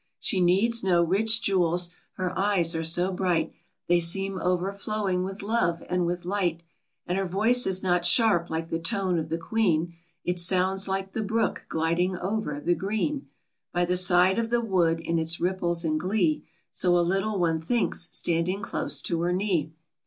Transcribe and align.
She 0.19 0.41
needs 0.41 0.83
no 0.83 1.03
rich 1.03 1.43
jewels; 1.43 1.91
her 2.13 2.35
eyes 2.35 2.73
are 2.73 2.83
so 2.83 3.11
bright, 3.11 3.53
They 3.87 3.99
seem 3.99 4.39
overflowing 4.39 5.23
with 5.23 5.43
love, 5.43 5.83
and 5.89 6.07
with 6.07 6.25
light; 6.25 6.63
And 7.05 7.19
her 7.19 7.25
voice 7.25 7.67
is 7.67 7.83
not 7.83 8.07
sharp 8.07 8.49
like 8.49 8.71
the 8.71 8.79
tone 8.79 9.19
of 9.19 9.29
the 9.29 9.37
Queen; 9.37 9.93
It 10.25 10.39
sounds 10.39 10.87
like 10.87 11.13
the 11.13 11.21
brook 11.21 11.67
gliding 11.69 12.17
over 12.17 12.59
the 12.59 12.73
green, 12.73 13.27
By 13.73 13.85
the 13.85 13.95
side 13.95 14.39
of 14.39 14.49
the 14.49 14.59
wood, 14.61 15.01
in 15.01 15.19
its 15.19 15.39
ripples 15.39 15.85
and 15.85 15.99
glee; 15.99 16.45
So 16.71 16.97
a 16.97 17.01
little 17.01 17.37
one 17.37 17.61
thinks, 17.61 18.09
standing 18.11 18.63
close 18.63 19.03
to 19.03 19.21
her 19.21 19.31
knee. 19.31 19.71